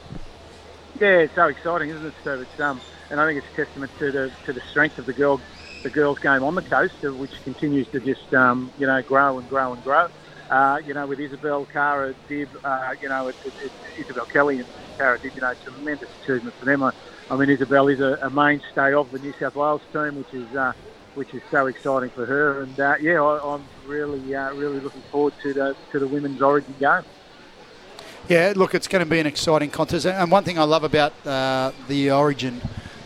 Yeah, 1.00 1.19
it's 1.19 1.35
so 1.35 1.47
exciting, 1.47 1.91
isn't 1.91 2.06
it? 2.06 2.15
So 2.25 2.41
it's 2.41 2.61
um, 2.61 2.81
and 3.11 3.21
I 3.21 3.27
think 3.27 3.44
it's 3.44 3.53
a 3.53 3.65
testament 3.65 3.93
to 3.99 4.11
the 4.11 4.33
to 4.47 4.53
the 4.53 4.62
strength 4.71 4.99
of 4.99 5.06
the 5.06 5.12
girl 5.12 5.41
the 5.83 5.91
girls' 5.91 6.19
game 6.19 6.43
on 6.43 6.55
the 6.55 6.62
coast, 6.62 7.03
which 7.03 7.43
continues 7.44 7.87
to 7.88 8.00
just 8.00 8.33
um, 8.35 8.71
you 8.79 8.87
know 8.87 9.03
grow 9.03 9.38
and 9.38 9.49
grow 9.49 9.73
and 9.73 9.85
grow. 9.85 10.09
Uh, 10.50 10.81
you 10.87 10.94
know, 10.94 11.06
with 11.06 11.19
Isabel, 11.19 11.65
Cara, 11.67 12.15
Dib, 12.29 12.49
uh, 12.62 12.94
you 13.03 13.09
know, 13.09 13.27
it's, 13.27 13.38
it's 13.44 13.75
Isabel 13.99 14.27
Kelly 14.27 14.59
and 14.61 14.69
Cara 14.97 15.19
Dib, 15.19 15.35
you 15.35 15.41
know, 15.41 15.53
tremendous 15.65 16.09
achievement 16.23 16.55
for 16.55 16.67
them. 16.67 16.85
I, 16.85 16.93
I 17.31 17.37
mean, 17.37 17.50
Isabel 17.50 17.88
is 17.88 18.00
a, 18.00 18.19
a, 18.23 18.31
mainstay 18.31 18.94
of 18.94 19.11
the 19.11 19.19
New 19.19 19.32
South 19.38 19.56
Wales 19.56 19.82
team, 19.93 20.17
which 20.17 20.32
is 20.32 20.56
uh, 20.56 20.73
which 21.14 21.34
is 21.34 21.43
so 21.50 21.67
exciting 21.67 22.11
for 22.11 22.25
her. 22.26 22.62
And 22.62 22.78
uh, 22.78 22.94
yeah, 23.00 23.23
I, 23.23 23.55
am 23.55 23.64
really 23.87 24.34
uh, 24.34 24.55
really 24.55 24.81
looking 24.81 25.02
forward 25.11 25.34
to 25.43 25.52
the 25.52 25.76
to 25.93 25.99
the 25.99 26.06
women's 26.06 26.40
Origin 26.40 26.75
game. 26.78 27.02
Yeah, 28.28 28.52
look, 28.56 28.75
it's 28.75 28.88
going 28.88 29.05
to 29.05 29.11
be 29.11 29.20
an 29.20 29.26
exciting 29.26 29.70
contest. 29.70 30.06
And 30.06 30.31
one 30.31 30.43
thing 30.44 30.58
I 30.58 30.64
love 30.64 30.84
about 30.84 31.12
uh, 31.26 31.73
the 31.88 32.11
Origin 32.11 32.61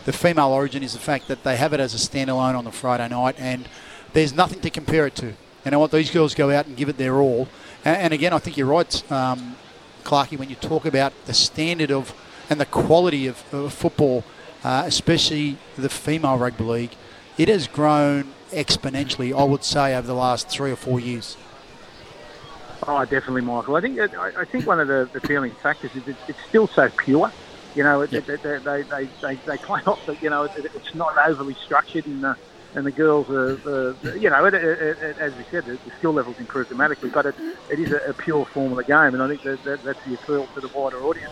the 0.05 0.13
female 0.13 0.49
origin 0.49 0.83
is 0.83 0.93
the 0.93 0.99
fact 0.99 1.27
that 1.27 1.43
they 1.43 1.55
have 1.57 1.73
it 1.73 1.79
as 1.79 1.93
a 1.93 1.97
standalone 1.97 2.57
on 2.57 2.65
the 2.65 2.71
Friday 2.71 3.07
night, 3.07 3.35
and 3.37 3.67
there's 4.13 4.33
nothing 4.33 4.59
to 4.61 4.69
compare 4.69 5.05
it 5.07 5.15
to. 5.15 5.33
And 5.63 5.75
I 5.75 5.77
want 5.77 5.91
These 5.91 6.09
girls 6.09 6.33
go 6.33 6.49
out 6.49 6.65
and 6.65 6.75
give 6.75 6.89
it 6.89 6.97
their 6.97 7.17
all. 7.17 7.47
And, 7.85 8.13
again, 8.13 8.33
I 8.33 8.39
think 8.39 8.57
you're 8.57 8.67
right, 8.67 9.11
um, 9.11 9.55
when 10.07 10.49
you 10.49 10.55
talk 10.55 10.85
about 10.85 11.13
the 11.25 11.33
standard 11.33 11.91
of 11.91 12.13
and 12.51 12.59
the 12.59 12.65
quality 12.65 13.27
of, 13.27 13.51
of 13.53 13.73
football, 13.73 14.25
uh, 14.65 14.83
especially 14.85 15.57
the 15.77 15.87
female 15.87 16.37
rugby 16.37 16.65
league, 16.65 16.91
it 17.37 17.47
has 17.47 17.65
grown 17.65 18.33
exponentially, 18.51 19.33
I 19.33 19.45
would 19.45 19.63
say, 19.63 19.95
over 19.95 20.05
the 20.05 20.13
last 20.13 20.49
three 20.49 20.69
or 20.69 20.75
four 20.75 20.99
years. 20.99 21.37
Oh, 22.85 22.99
definitely, 23.05 23.41
Michael. 23.41 23.77
I 23.77 23.81
think 23.81 23.99
I 23.99 24.43
think 24.43 24.67
one 24.67 24.81
of 24.81 24.89
the, 24.89 25.09
the 25.13 25.19
appealing 25.19 25.51
factors 25.51 25.95
is 25.95 26.03
it's 26.27 26.43
still 26.49 26.67
so 26.67 26.89
pure. 26.89 27.31
You 27.73 27.83
know, 27.83 28.01
yep. 28.01 28.25
they, 28.25 28.35
they, 28.35 28.57
they, 28.57 28.83
they, 29.21 29.35
they, 29.35 29.57
play 29.57 29.79
off 29.87 30.05
that, 30.05 30.21
you 30.21 30.29
know, 30.29 30.43
it, 30.43 30.51
it's 30.75 30.93
not 30.93 31.17
overly 31.17 31.53
structured 31.53 32.05
and, 32.05 32.25
uh, 32.25 32.35
and 32.75 32.85
the 32.85 32.91
girls 32.91 33.29
are, 33.29 33.53
uh, 33.65 34.13
you 34.15 34.29
know, 34.29 34.43
it, 34.43 34.53
it, 34.53 35.17
as 35.19 35.33
we 35.37 35.45
said, 35.45 35.63
the, 35.63 35.73
the 35.85 35.91
skill 35.97 36.11
level's 36.11 36.37
improved 36.37 36.67
dramatically, 36.67 37.09
but 37.11 37.27
it, 37.27 37.35
it 37.69 37.79
is 37.79 37.93
a, 37.93 38.09
a 38.09 38.13
pure 38.13 38.43
form 38.43 38.73
of 38.73 38.77
the 38.77 38.83
game, 38.83 39.13
and 39.13 39.23
I 39.23 39.29
think 39.29 39.43
that, 39.43 39.63
that 39.63 39.83
that's 39.85 40.03
the 40.03 40.15
appeal 40.15 40.47
to 40.47 40.59
the 40.59 40.67
wider 40.67 41.01
audience. 41.01 41.31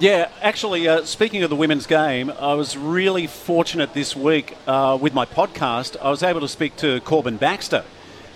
Yeah, 0.00 0.28
actually, 0.40 0.86
uh, 0.86 1.04
speaking 1.04 1.42
of 1.42 1.50
the 1.50 1.56
women's 1.56 1.88
game, 1.88 2.30
I 2.38 2.54
was 2.54 2.76
really 2.76 3.26
fortunate 3.26 3.94
this 3.94 4.14
week 4.14 4.56
uh, 4.68 4.96
with 5.00 5.12
my 5.12 5.26
podcast. 5.26 5.96
I 6.00 6.08
was 6.08 6.22
able 6.22 6.38
to 6.38 6.46
speak 6.46 6.76
to 6.76 7.00
Corban 7.00 7.36
Baxter, 7.36 7.82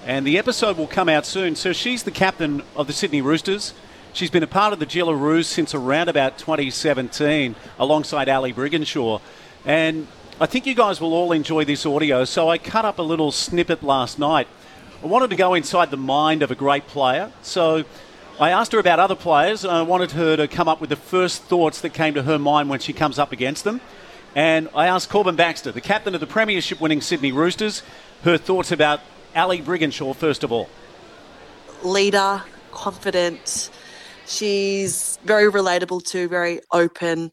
and 0.05 0.27
the 0.27 0.39
episode 0.39 0.77
will 0.77 0.89
come 0.89 1.09
out 1.09 1.25
soon. 1.25 1.55
So 1.55 1.73
she's 1.73 2.03
the 2.03 2.11
captain 2.11 2.65
of 2.75 2.89
the 2.89 2.93
Sydney 2.93 3.23
Roosters. 3.23 3.75
She's 4.13 4.29
been 4.29 4.43
a 4.43 4.49
part 4.49 4.73
of 4.73 4.81
the 4.81 4.87
Jillaroos 4.87 5.45
since 5.45 5.73
around 5.73 6.09
about 6.09 6.37
2017 6.37 7.55
alongside 7.79 8.29
Ali 8.29 8.53
Brigginshaw. 8.53 9.21
And 9.65 10.09
I 10.41 10.47
think 10.47 10.67
you 10.67 10.75
guys 10.75 11.01
will 11.01 11.15
all 11.15 11.31
enjoy 11.31 11.65
this 11.65 11.87
audio. 11.87 12.25
So 12.25 12.49
I 12.49 12.59
cut 12.59 12.85
up 12.85 12.99
a 12.99 13.03
little 13.03 13.31
snippet 13.31 13.85
last 13.85 14.19
night. 14.19 14.49
I 15.01 15.07
wanted 15.07 15.31
to 15.31 15.37
go 15.37 15.55
inside 15.55 15.93
the 15.93 15.97
mind 15.97 16.43
of 16.43 16.51
a 16.51 16.57
great 16.57 16.89
player. 16.89 17.31
So 17.43 17.85
I 18.41 18.51
asked 18.51 18.73
her 18.73 18.79
about 18.79 18.99
other 18.99 19.15
players. 19.15 19.65
I 19.65 19.83
wanted 19.83 20.13
her 20.13 20.37
to 20.37 20.49
come 20.49 20.69
up 20.69 20.81
with 20.81 20.91
the 20.91 20.97
first 20.97 21.43
thoughts 21.43 21.81
that 21.83 21.91
came 21.91 22.15
to 22.15 22.23
her 22.23 22.39
mind 22.39 22.69
when 22.69 22.81
she 22.81 22.93
comes 22.93 23.19
up 23.19 23.33
against 23.33 23.65
them. 23.65 23.81
And 24.35 24.69
I 24.75 24.87
asked 24.87 25.11
Corban 25.11 25.37
Baxter, 25.37 25.73
the 25.73 25.81
captain 25.81 26.15
of 26.15 26.21
the 26.21 26.27
Premiership 26.27 26.81
winning 26.81 27.01
Sydney 27.01 27.33
Roosters, 27.33 27.83
her 28.25 28.39
thoughts 28.39 28.73
about 28.73 29.01
Ali 29.37 29.61
Brigginshaw, 29.61 30.17
first 30.17 30.43
of 30.43 30.51
all. 30.51 30.69
Leader, 31.83 32.43
confident, 32.73 33.71
She's 34.27 35.19
very 35.25 35.51
relatable 35.51 36.05
to, 36.07 36.29
very 36.29 36.61
open. 36.73 37.31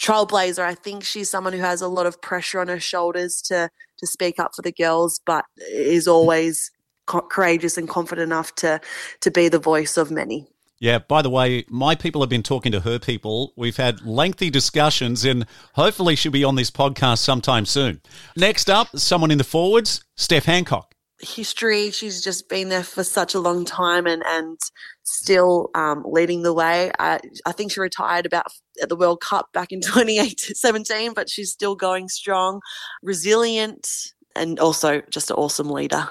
Trailblazer, 0.00 0.62
I 0.62 0.74
think 0.74 1.04
she's 1.04 1.30
someone 1.30 1.52
who 1.52 1.60
has 1.60 1.80
a 1.80 1.88
lot 1.88 2.06
of 2.06 2.20
pressure 2.20 2.60
on 2.60 2.68
her 2.68 2.80
shoulders 2.80 3.40
to 3.46 3.70
to 3.98 4.06
speak 4.08 4.40
up 4.40 4.50
for 4.56 4.62
the 4.62 4.72
girls, 4.72 5.20
but 5.24 5.44
is 5.70 6.08
always 6.08 6.70
co- 7.06 7.22
courageous 7.22 7.76
and 7.76 7.88
confident 7.88 8.26
enough 8.26 8.54
to 8.56 8.80
to 9.20 9.30
be 9.30 9.48
the 9.48 9.58
voice 9.58 9.96
of 9.96 10.10
many. 10.10 10.46
Yeah, 10.80 10.98
by 10.98 11.22
the 11.22 11.30
way, 11.30 11.64
my 11.68 11.94
people 11.94 12.20
have 12.20 12.28
been 12.28 12.42
talking 12.42 12.72
to 12.72 12.80
her 12.80 12.98
people. 12.98 13.54
We've 13.56 13.76
had 13.76 14.04
lengthy 14.04 14.50
discussions, 14.50 15.24
and 15.24 15.46
hopefully 15.74 16.16
she'll 16.16 16.32
be 16.32 16.44
on 16.44 16.56
this 16.56 16.70
podcast 16.70 17.18
sometime 17.18 17.64
soon. 17.64 18.02
Next 18.36 18.68
up, 18.68 18.88
someone 18.98 19.30
in 19.30 19.38
the 19.38 19.44
forwards, 19.44 20.04
Steph 20.16 20.44
Hancock 20.44 20.94
history. 21.20 21.90
She's 21.90 22.22
just 22.22 22.48
been 22.48 22.68
there 22.68 22.82
for 22.82 23.04
such 23.04 23.34
a 23.34 23.40
long 23.40 23.64
time 23.64 24.06
and, 24.06 24.22
and 24.26 24.58
still 25.02 25.70
um, 25.74 26.04
leading 26.06 26.42
the 26.42 26.52
way. 26.52 26.90
I, 26.98 27.20
I 27.46 27.52
think 27.52 27.72
she 27.72 27.80
retired 27.80 28.26
about 28.26 28.46
at 28.82 28.88
the 28.88 28.96
World 28.96 29.20
Cup 29.20 29.52
back 29.52 29.72
in 29.72 29.80
2017, 29.82 31.14
but 31.14 31.28
she's 31.28 31.50
still 31.50 31.74
going 31.74 32.08
strong, 32.08 32.60
resilient, 33.02 33.88
and 34.36 34.58
also 34.58 35.00
just 35.10 35.30
an 35.30 35.36
awesome 35.36 35.70
leader. 35.70 36.08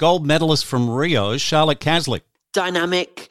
Gold 0.00 0.26
medalist 0.26 0.64
from 0.64 0.88
Rio, 0.88 1.36
Charlotte 1.36 1.78
Caslick. 1.78 2.22
Dynamic, 2.54 3.30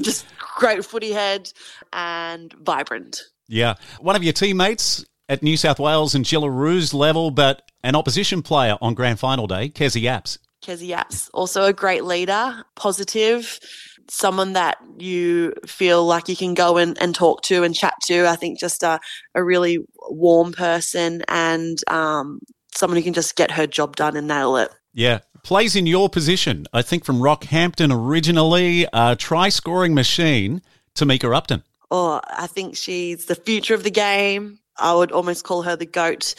just 0.00 0.24
great 0.56 0.82
footy 0.82 1.12
head, 1.12 1.52
and 1.92 2.50
vibrant. 2.54 3.20
Yeah. 3.48 3.74
One 4.00 4.16
of 4.16 4.24
your 4.24 4.32
teammates 4.32 5.04
at 5.28 5.42
New 5.42 5.58
South 5.58 5.78
Wales 5.78 6.14
and 6.14 6.24
Jillaroos 6.24 6.94
level, 6.94 7.30
but 7.30 7.70
an 7.84 7.96
opposition 7.96 8.40
player 8.40 8.78
on 8.80 8.94
grand 8.94 9.20
final 9.20 9.46
day, 9.46 9.68
Kezie 9.68 10.04
Apps. 10.04 10.38
Kezie 10.64 10.96
Apps, 10.96 11.28
also 11.34 11.64
a 11.64 11.72
great 11.74 12.04
leader, 12.04 12.64
positive, 12.76 13.60
someone 14.08 14.54
that 14.54 14.78
you 14.98 15.52
feel 15.66 16.06
like 16.06 16.30
you 16.30 16.36
can 16.36 16.54
go 16.54 16.78
and, 16.78 16.96
and 17.02 17.14
talk 17.14 17.42
to 17.42 17.62
and 17.62 17.74
chat 17.74 17.92
to. 18.04 18.26
I 18.26 18.36
think 18.36 18.58
just 18.58 18.82
a, 18.82 19.00
a 19.34 19.44
really 19.44 19.80
warm 20.08 20.52
person 20.52 21.24
and 21.28 21.76
um, 21.88 22.40
someone 22.74 22.96
who 22.96 23.02
can 23.02 23.12
just 23.12 23.36
get 23.36 23.50
her 23.50 23.66
job 23.66 23.96
done 23.96 24.16
and 24.16 24.26
nail 24.26 24.56
it. 24.56 24.70
Yeah, 24.92 25.20
plays 25.44 25.76
in 25.76 25.86
your 25.86 26.08
position. 26.08 26.66
I 26.72 26.82
think 26.82 27.04
from 27.04 27.20
Rockhampton 27.20 27.94
originally, 27.94 28.86
a 28.92 29.16
try 29.16 29.48
scoring 29.48 29.94
machine, 29.94 30.62
Tamika 30.94 31.34
Upton. 31.34 31.62
Oh, 31.90 32.20
I 32.24 32.46
think 32.46 32.76
she's 32.76 33.26
the 33.26 33.34
future 33.34 33.74
of 33.74 33.82
the 33.82 33.90
game. 33.90 34.58
I 34.78 34.94
would 34.94 35.12
almost 35.12 35.44
call 35.44 35.62
her 35.62 35.76
the 35.76 35.86
GOAT. 35.86 36.34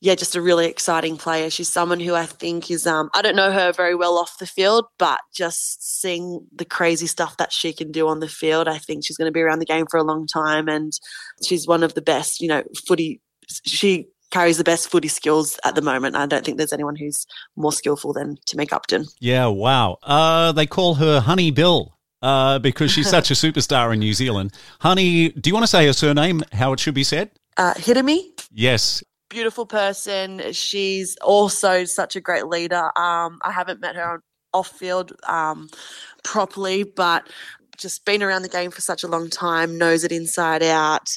Yeah, 0.00 0.14
just 0.14 0.36
a 0.36 0.42
really 0.42 0.66
exciting 0.66 1.16
player. 1.16 1.48
She's 1.48 1.72
someone 1.72 2.00
who 2.00 2.14
I 2.14 2.26
think 2.26 2.70
is, 2.70 2.86
um, 2.86 3.08
I 3.14 3.22
don't 3.22 3.36
know 3.36 3.52
her 3.52 3.72
very 3.72 3.94
well 3.94 4.18
off 4.18 4.38
the 4.38 4.46
field, 4.46 4.84
but 4.98 5.20
just 5.32 6.00
seeing 6.00 6.46
the 6.54 6.66
crazy 6.66 7.06
stuff 7.06 7.38
that 7.38 7.52
she 7.52 7.72
can 7.72 7.90
do 7.90 8.08
on 8.08 8.20
the 8.20 8.28
field, 8.28 8.68
I 8.68 8.78
think 8.78 9.04
she's 9.04 9.16
going 9.16 9.28
to 9.28 9.32
be 9.32 9.40
around 9.40 9.60
the 9.60 9.66
game 9.66 9.86
for 9.90 9.96
a 9.98 10.04
long 10.04 10.26
time. 10.26 10.68
And 10.68 10.92
she's 11.42 11.66
one 11.66 11.82
of 11.82 11.94
the 11.94 12.02
best, 12.02 12.40
you 12.42 12.48
know, 12.48 12.64
footy. 12.86 13.22
She 13.64 14.08
carries 14.34 14.58
the 14.58 14.64
best 14.64 14.90
footy 14.90 15.06
skills 15.06 15.60
at 15.64 15.76
the 15.76 15.80
moment. 15.80 16.16
I 16.16 16.26
don't 16.26 16.44
think 16.44 16.58
there's 16.58 16.72
anyone 16.72 16.96
who's 16.96 17.24
more 17.54 17.72
skillful 17.72 18.12
than 18.12 18.36
Tamika 18.48 18.72
Upton. 18.72 19.06
Yeah, 19.20 19.46
wow. 19.46 19.98
Uh, 20.02 20.50
they 20.50 20.66
call 20.66 20.94
her 20.94 21.20
Honey 21.20 21.52
Bill 21.52 21.96
uh, 22.20 22.58
because 22.58 22.90
she's 22.90 23.08
such 23.08 23.30
a 23.30 23.34
superstar 23.44 23.92
in 23.92 24.00
New 24.00 24.12
Zealand. 24.12 24.52
Honey, 24.80 25.28
do 25.28 25.48
you 25.48 25.54
want 25.54 25.62
to 25.62 25.68
say 25.68 25.86
her 25.86 25.92
surname, 25.92 26.42
how 26.52 26.72
it 26.72 26.80
should 26.80 26.94
be 26.94 27.04
said? 27.04 27.30
Uh, 27.56 27.74
Hireme? 27.74 28.18
Yes. 28.50 29.04
Beautiful 29.30 29.66
person. 29.66 30.42
She's 30.50 31.16
also 31.18 31.84
such 31.84 32.16
a 32.16 32.20
great 32.20 32.48
leader. 32.48 32.90
Um, 32.98 33.38
I 33.42 33.52
haven't 33.52 33.80
met 33.80 33.94
her 33.94 34.14
on 34.14 34.20
off 34.52 34.68
field 34.68 35.12
um, 35.28 35.68
properly, 36.24 36.82
but 36.82 37.28
just 37.76 38.04
been 38.04 38.22
around 38.22 38.42
the 38.42 38.48
game 38.48 38.70
for 38.70 38.80
such 38.80 39.02
a 39.02 39.08
long 39.08 39.30
time, 39.30 39.78
knows 39.78 40.04
it 40.04 40.12
inside 40.12 40.62
out 40.62 41.08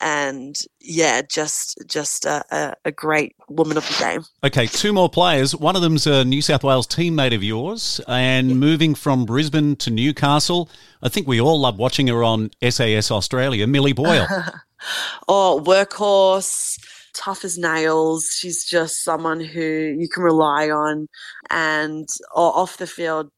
and 0.00 0.56
yeah, 0.80 1.20
just 1.22 1.78
just 1.86 2.24
a, 2.24 2.42
a, 2.50 2.74
a, 2.86 2.92
great 2.92 3.36
woman 3.48 3.76
of 3.76 3.86
the 3.86 3.96
game. 3.98 4.24
Okay, 4.42 4.66
two 4.66 4.92
more 4.92 5.10
players. 5.10 5.54
One 5.54 5.76
of 5.76 5.82
them's 5.82 6.06
a 6.06 6.24
New 6.24 6.40
South 6.40 6.64
Wales 6.64 6.86
teammate 6.86 7.34
of 7.34 7.44
yours, 7.44 8.00
and 8.08 8.48
yeah. 8.48 8.54
moving 8.54 8.94
from 8.94 9.26
Brisbane 9.26 9.76
to 9.76 9.90
Newcastle. 9.90 10.70
I 11.02 11.08
think 11.08 11.26
we 11.26 11.40
all 11.40 11.60
love 11.60 11.78
watching 11.78 12.08
her 12.08 12.24
on 12.24 12.50
SAS 12.62 13.10
Australia. 13.10 13.66
Millie 13.66 13.92
Boyle. 13.92 14.26
oh, 15.28 15.62
workhorse. 15.64 16.78
Tough 17.12 17.44
as 17.44 17.58
nails. 17.58 18.36
She's 18.38 18.64
just 18.64 19.04
someone 19.04 19.40
who 19.40 19.96
you 19.98 20.08
can 20.08 20.22
rely 20.22 20.70
on. 20.70 21.08
And 21.50 22.08
oh, 22.34 22.50
off 22.52 22.78
the 22.78 22.86
field, 22.86 23.30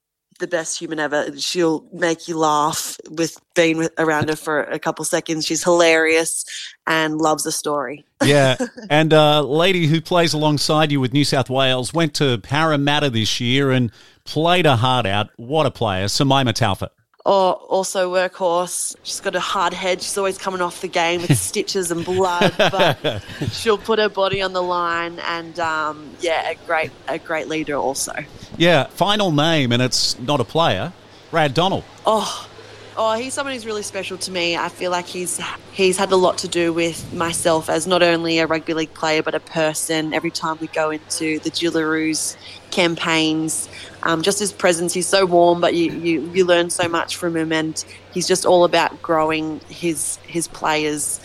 the 0.43 0.49
best 0.49 0.79
human 0.79 0.99
ever. 0.99 1.35
She'll 1.39 1.87
make 1.93 2.27
you 2.27 2.37
laugh 2.37 2.99
with 3.09 3.39
being 3.55 3.89
around 3.97 4.29
her 4.29 4.37
for 4.37 4.65
a 4.65 4.79
couple 4.79 5.05
seconds. 5.05 5.47
She's 5.47 5.63
hilarious 5.63 6.45
and 6.85 7.19
loves 7.19 7.47
a 7.47 7.53
story. 7.53 8.05
yeah, 8.25 8.57
and 8.91 9.13
a 9.13 9.19
uh, 9.19 9.43
lady 9.43 9.87
who 9.87 10.01
plays 10.01 10.35
alongside 10.35 10.91
you 10.91 11.01
with 11.01 11.13
New 11.13 11.25
South 11.25 11.49
Wales 11.49 11.95
went 11.95 12.13
to 12.15 12.39
Parramatta 12.39 13.09
this 13.09 13.41
year 13.41 13.71
and 13.71 13.93
played 14.25 14.67
her 14.67 14.77
heart 14.77 15.07
out. 15.07 15.31
What 15.37 15.65
a 15.65 15.71
player, 15.71 16.07
Simaima 16.07 16.53
Taufa 16.53 16.89
or 17.25 17.55
also 17.55 18.13
workhorse. 18.13 18.97
She's 19.03 19.21
got 19.21 19.35
a 19.35 19.41
hard 19.41 19.73
head. 19.73 20.03
She's 20.03 20.19
always 20.19 20.39
coming 20.39 20.61
off 20.61 20.81
the 20.81 20.89
game 20.89 21.23
with 21.23 21.37
stitches 21.39 21.91
and 21.91 22.05
blood, 22.05 22.55
but 22.59 23.23
she'll 23.53 23.79
put 23.79 23.99
her 23.99 24.09
body 24.09 24.43
on 24.43 24.53
the 24.53 24.63
line. 24.63 25.19
And 25.21 25.59
um, 25.61 26.11
yeah, 26.21 26.51
a 26.51 26.55
great 26.67 26.91
a 27.09 27.19
great 27.19 27.49
leader 27.49 27.77
also. 27.77 28.15
Yeah, 28.57 28.87
final 28.89 29.33
name, 29.33 29.73
and 29.73 29.83
it's 29.83 30.19
not 30.19 30.41
a 30.41 30.45
player. 30.45 30.93
Brad 31.31 31.55
Donald. 31.55 31.85
Oh, 32.05 32.47
Oh, 32.95 33.15
he's 33.15 33.33
someone 33.33 33.55
who's 33.55 33.65
really 33.65 33.83
special 33.83 34.19
to 34.19 34.31
me. 34.31 34.55
I 34.55 34.69
feel 34.69 34.91
like 34.91 35.07
he's 35.07 35.41
he's 35.73 35.97
had 35.97 36.13
a 36.13 36.17
lot 36.17 36.39
to 36.39 36.49
do 36.49 36.75
with 36.75 37.15
myself 37.15 37.71
as 37.71 37.87
not 37.87 38.03
only 38.03 38.39
a 38.39 38.47
rugby 38.47 38.75
league 38.75 38.93
player 38.93 39.23
but 39.23 39.35
a 39.35 39.41
person. 39.41 40.13
Every 40.13 40.31
time 40.31 40.59
we 40.61 40.67
go 40.67 40.91
into 40.91 41.39
the 41.39 41.51
Jillaroos 41.51 42.37
campaigns, 42.71 43.67
um, 44.03 44.21
just 44.21 44.39
his 44.39 44.53
presence, 44.53 44.93
he's 44.93 45.07
so 45.07 45.25
warm, 45.25 45.61
but 45.63 45.75
you, 45.75 45.91
you 45.91 46.31
you 46.33 46.45
learn 46.45 46.69
so 46.69 46.87
much 46.87 47.17
from 47.17 47.35
him, 47.35 47.51
and 47.51 47.83
he's 48.13 48.29
just 48.29 48.45
all 48.45 48.65
about 48.65 49.01
growing 49.01 49.61
his 49.71 50.19
his 50.27 50.47
players 50.49 51.19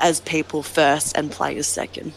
as 0.00 0.20
people 0.20 0.62
first 0.62 1.14
and 1.18 1.30
players 1.30 1.66
second. 1.66 2.14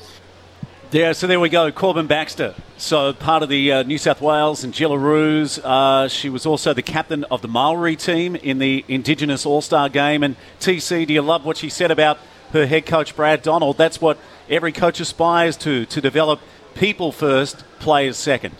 Yeah, 0.93 1.13
so 1.13 1.25
there 1.25 1.39
we 1.39 1.50
go. 1.50 1.71
Corban 1.71 2.05
Baxter. 2.05 2.53
So 2.77 3.13
part 3.13 3.41
of 3.41 3.50
the 3.50 3.71
uh, 3.71 3.81
New 3.81 3.97
South 3.97 4.21
Wales 4.21 4.63
and 4.63 4.71
Jillaroos. 4.71 5.59
Uh, 5.63 6.07
she 6.07 6.29
was 6.29 6.45
also 6.45 6.71
the 6.71 6.83
captain 6.83 7.23
of 7.31 7.41
the 7.41 7.47
Maori 7.47 7.95
team 7.95 8.35
in 8.35 8.59
the 8.59 8.85
Indigenous 8.88 9.43
All 9.43 9.63
Star 9.63 9.89
game. 9.89 10.21
And 10.21 10.35
TC, 10.59 11.07
do 11.07 11.13
you 11.15 11.23
love 11.23 11.45
what 11.45 11.57
she 11.57 11.67
said 11.67 11.89
about 11.89 12.19
her 12.51 12.67
head 12.67 12.85
coach, 12.85 13.15
Brad 13.15 13.41
Donald? 13.41 13.75
That's 13.75 14.00
what 14.00 14.19
every 14.47 14.71
coach 14.71 15.00
aspires 15.00 15.57
to, 15.57 15.88
to 15.88 16.00
develop 16.00 16.39
people 16.75 17.12
first, 17.12 17.63
players 17.79 18.15
second. 18.15 18.53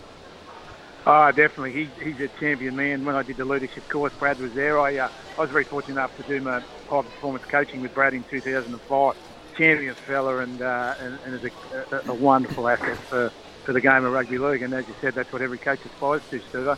Oh, 1.06 1.30
definitely. 1.30 1.70
He, 1.70 1.90
he's 2.02 2.18
a 2.18 2.26
champion 2.40 2.74
man. 2.74 3.04
When 3.04 3.14
I 3.14 3.22
did 3.22 3.36
the 3.36 3.44
leadership 3.44 3.88
course, 3.88 4.12
Brad 4.12 4.40
was 4.40 4.52
there. 4.54 4.80
I, 4.80 4.96
uh, 4.96 5.08
I 5.38 5.40
was 5.40 5.50
very 5.50 5.62
fortunate 5.62 5.94
enough 5.94 6.16
to 6.16 6.24
do 6.24 6.40
my 6.40 6.58
high 6.88 7.02
performance 7.02 7.44
coaching 7.44 7.80
with 7.80 7.94
Brad 7.94 8.12
in 8.12 8.24
2005 8.24 9.14
champion 9.56 9.94
fella 9.94 10.38
and, 10.38 10.62
uh, 10.62 10.94
and, 11.00 11.18
and 11.24 11.34
is 11.34 11.44
a, 11.44 11.96
a, 11.96 12.10
a, 12.10 12.14
wonderful 12.14 12.68
asset 12.68 12.96
for, 12.98 13.30
for 13.64 13.72
the 13.72 13.80
game 13.80 14.04
of 14.04 14.12
rugby 14.12 14.38
league. 14.38 14.62
And 14.62 14.74
as 14.74 14.86
you 14.88 14.94
said, 15.00 15.14
that's 15.14 15.32
what 15.32 15.42
every 15.42 15.58
coach 15.58 15.80
aspires 15.84 16.22
to, 16.30 16.40
Steve. 16.48 16.76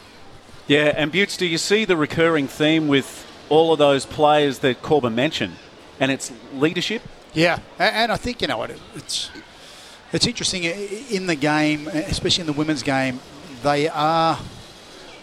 Yeah, 0.66 0.92
and 0.97 1.12
Butts, 1.12 1.37
do 1.37 1.47
you 1.47 1.59
see 1.59 1.85
the 1.85 1.97
recurring 1.97 2.49
theme 2.49 2.88
with 2.88 3.26
all 3.49 3.73
of 3.73 3.78
those 3.78 4.04
players 4.04 4.59
that 4.61 4.83
Corban 4.83 5.14
mentioned, 5.14 5.56
and 6.00 6.11
it's 6.11 6.33
leadership? 6.52 7.02
Yeah, 7.33 7.61
and 7.78 8.11
I 8.11 8.16
think 8.16 8.40
you 8.42 8.49
know 8.49 8.59
what 8.59 8.71
it's 8.95 9.30
it's 10.12 10.26
interesting 10.26 10.64
in 10.64 11.26
the 11.26 11.37
game, 11.37 11.87
especially 11.88 12.42
in 12.42 12.47
the 12.47 12.52
women's 12.52 12.83
game. 12.83 13.21
They 13.62 13.88
are 13.88 14.38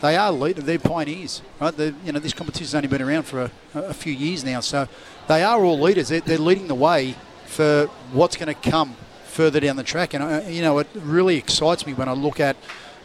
they 0.01 0.15
are 0.15 0.31
leaders. 0.31 0.65
They're 0.65 0.79
pioneers, 0.79 1.41
right? 1.59 1.75
They're, 1.75 1.93
you 2.05 2.11
know, 2.11 2.19
this 2.19 2.33
competition's 2.33 2.75
only 2.75 2.87
been 2.87 3.01
around 3.01 3.23
for 3.23 3.43
a, 3.43 3.51
a 3.73 3.93
few 3.93 4.13
years 4.13 4.43
now, 4.43 4.59
so 4.59 4.87
they 5.27 5.43
are 5.43 5.63
all 5.63 5.79
leaders. 5.79 6.09
They're, 6.09 6.21
they're 6.21 6.37
leading 6.37 6.67
the 6.67 6.75
way 6.75 7.15
for 7.45 7.87
what's 8.11 8.35
going 8.35 8.53
to 8.53 8.69
come 8.69 8.95
further 9.25 9.59
down 9.59 9.75
the 9.75 9.83
track. 9.83 10.13
And, 10.13 10.23
uh, 10.23 10.41
you 10.47 10.61
know, 10.61 10.79
it 10.79 10.87
really 10.95 11.37
excites 11.37 11.85
me 11.85 11.93
when 11.93 12.07
I 12.07 12.13
look 12.13 12.39
at 12.39 12.55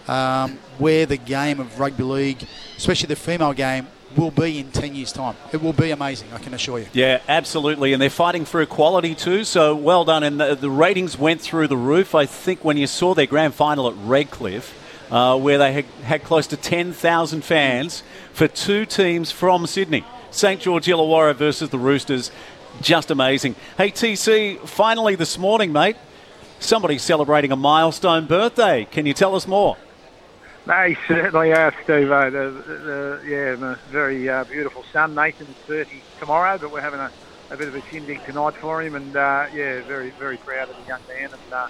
um, 0.06 0.58
where 0.78 1.06
the 1.06 1.16
game 1.16 1.60
of 1.60 1.78
rugby 1.78 2.02
league, 2.02 2.44
especially 2.76 3.08
the 3.08 3.16
female 3.16 3.52
game, 3.52 3.86
will 4.16 4.30
be 4.30 4.58
in 4.58 4.70
10 4.70 4.94
years' 4.94 5.12
time. 5.12 5.36
It 5.52 5.62
will 5.62 5.72
be 5.72 5.90
amazing, 5.90 6.32
I 6.32 6.38
can 6.38 6.54
assure 6.54 6.78
you. 6.78 6.86
Yeah, 6.92 7.20
absolutely. 7.28 7.92
And 7.92 8.00
they're 8.00 8.08
fighting 8.08 8.44
for 8.44 8.62
equality 8.62 9.14
too, 9.14 9.44
so 9.44 9.74
well 9.74 10.04
done. 10.04 10.22
And 10.22 10.40
the, 10.40 10.54
the 10.54 10.70
ratings 10.70 11.18
went 11.18 11.40
through 11.40 11.68
the 11.68 11.76
roof. 11.76 12.14
I 12.14 12.24
think 12.24 12.64
when 12.64 12.76
you 12.76 12.86
saw 12.86 13.14
their 13.14 13.26
grand 13.26 13.54
final 13.54 13.88
at 13.88 13.94
Redcliffe, 13.98 14.74
uh, 15.10 15.38
where 15.38 15.58
they 15.58 15.72
had, 15.72 15.84
had 16.04 16.24
close 16.24 16.46
to 16.48 16.56
10,000 16.56 17.42
fans 17.42 18.02
for 18.32 18.48
two 18.48 18.84
teams 18.84 19.30
from 19.30 19.66
Sydney. 19.66 20.04
St 20.30 20.60
George 20.60 20.86
Illawarra 20.86 21.34
versus 21.34 21.70
the 21.70 21.78
Roosters 21.78 22.30
just 22.80 23.10
amazing. 23.10 23.54
Hey, 23.76 23.90
TC, 23.90 24.58
finally 24.66 25.14
this 25.14 25.38
morning, 25.38 25.72
mate, 25.72 25.96
somebody's 26.60 27.02
celebrating 27.02 27.52
a 27.52 27.56
milestone 27.56 28.26
birthday. 28.26 28.86
Can 28.90 29.06
you 29.06 29.14
tell 29.14 29.34
us 29.34 29.46
more? 29.46 29.76
They 30.66 30.96
certainly 31.06 31.52
are, 31.52 31.74
Steve. 31.84 32.10
Uh, 32.10 32.30
the, 32.30 32.50
the, 32.50 33.22
yeah, 33.26 33.74
very 33.90 34.28
uh, 34.28 34.44
beautiful 34.44 34.84
son, 34.92 35.14
Nathan's 35.14 35.56
30 35.66 36.02
tomorrow, 36.20 36.58
but 36.58 36.70
we're 36.70 36.80
having 36.80 37.00
a, 37.00 37.10
a 37.50 37.56
bit 37.56 37.68
of 37.68 37.74
a 37.74 37.80
shindig 37.90 38.22
tonight 38.24 38.54
for 38.54 38.82
him, 38.82 38.94
and 38.94 39.16
uh, 39.16 39.46
yeah, 39.54 39.80
very, 39.82 40.10
very 40.10 40.36
proud 40.36 40.68
of 40.68 40.76
the 40.76 40.88
young 40.88 41.00
man, 41.08 41.30
and 41.30 41.52
uh, 41.52 41.68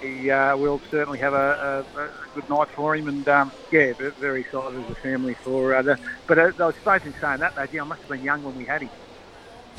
he 0.00 0.30
uh, 0.30 0.56
will 0.56 0.80
certainly 0.90 1.20
have 1.20 1.34
a, 1.34 1.84
a, 1.96 2.00
a, 2.00 2.10
good 2.34 2.48
night 2.50 2.68
for 2.70 2.96
him, 2.96 3.08
and 3.08 3.28
um, 3.28 3.52
yeah, 3.70 3.92
very 4.18 4.40
excited 4.40 4.82
as 4.82 4.90
a 4.90 4.94
family 4.96 5.34
for 5.34 5.74
uh, 5.74 5.82
the. 5.82 5.98
But 6.26 6.38
I 6.38 6.46
was 6.46 6.74
supposed 6.74 7.06
in 7.06 7.14
saying 7.20 7.38
that, 7.40 7.54
though, 7.54 7.62
I 7.62 7.84
must 7.84 8.00
have 8.00 8.10
been 8.10 8.24
young 8.24 8.42
when 8.42 8.56
we 8.56 8.64
had 8.64 8.82
him 8.82 8.90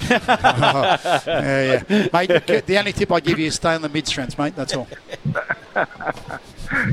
yeah, 0.10 1.84
yeah. 1.88 2.08
Mate, 2.12 2.28
the 2.66 2.76
only 2.78 2.94
tip 2.94 3.12
I 3.12 3.20
give 3.20 3.40
you 3.40 3.48
is 3.48 3.56
stay 3.56 3.74
on 3.74 3.82
the 3.82 3.90
mid 3.90 4.08
strengths, 4.08 4.38
mate. 4.38 4.56
That's 4.56 4.76
all. 4.76 4.88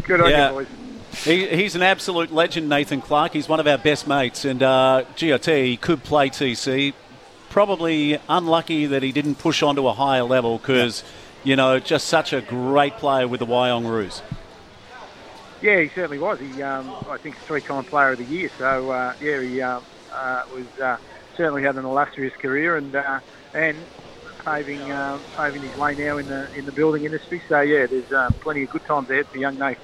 Good 0.06 0.20
on 0.20 0.30
yeah. 0.30 0.48
you, 0.48 0.54
boys. 0.54 0.66
He, 1.24 1.48
he's 1.48 1.74
an 1.74 1.82
absolute 1.82 2.32
legend, 2.32 2.68
Nathan 2.68 3.02
Clark. 3.02 3.32
He's 3.32 3.48
one 3.48 3.60
of 3.60 3.66
our 3.66 3.78
best 3.78 4.06
mates, 4.06 4.44
and 4.44 4.62
uh, 4.62 5.04
GOT, 5.16 5.46
he 5.46 5.76
could 5.76 6.02
play 6.04 6.30
TC. 6.30 6.94
Probably 7.50 8.18
unlucky 8.28 8.86
that 8.86 9.02
he 9.02 9.12
didn't 9.12 9.36
push 9.36 9.62
on 9.62 9.74
to 9.76 9.88
a 9.88 9.92
higher 9.92 10.22
level 10.22 10.58
because, 10.58 11.02
yeah. 11.02 11.50
you 11.50 11.56
know, 11.56 11.78
just 11.80 12.06
such 12.06 12.32
a 12.32 12.40
great 12.40 12.94
player 12.94 13.26
with 13.26 13.40
the 13.40 13.46
Wyong 13.46 13.88
Roos. 13.88 14.22
Yeah, 15.60 15.80
he 15.80 15.88
certainly 15.88 16.18
was. 16.18 16.38
He, 16.38 16.62
um, 16.62 16.94
I 17.08 17.18
think, 17.18 17.36
three-time 17.36 17.84
Player 17.84 18.12
of 18.12 18.18
the 18.18 18.24
Year. 18.24 18.50
So, 18.56 18.90
uh, 18.90 19.14
yeah, 19.20 19.40
he 19.42 19.60
uh, 19.60 19.80
uh 20.12 20.44
was 20.54 20.80
uh, 20.80 20.96
certainly 21.40 21.62
had 21.62 21.76
an 21.76 21.86
illustrious 21.86 22.34
career 22.40 22.76
and 22.76 22.94
uh, 22.94 23.20
and 23.54 23.88
paving 24.44 24.90
uh, 24.90 25.18
paving 25.36 25.62
his 25.62 25.74
way 25.74 25.94
now 25.94 26.18
in 26.18 26.26
the 26.26 26.48
in 26.54 26.66
the 26.66 26.72
building 26.72 27.04
industry. 27.04 27.42
So 27.48 27.60
yeah, 27.60 27.86
there's 27.88 28.10
uh, 28.14 28.30
plenty 28.42 28.64
of 28.64 28.68
good 28.70 28.82
times 28.86 29.08
ahead 29.10 29.26
for 29.30 29.38
young 29.38 29.56
Nate. 29.58 29.78